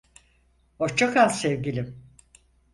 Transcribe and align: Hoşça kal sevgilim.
Hoşça 0.77 1.13
kal 1.13 1.29
sevgilim. 1.29 2.07